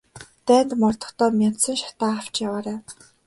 Дайнд 0.45 0.71
мордохдоо 0.81 1.29
мяндсан 1.39 1.75
шатаа 1.81 2.11
авч 2.19 2.35
яваарай. 2.47 2.79